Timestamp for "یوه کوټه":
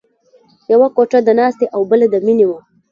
0.71-1.19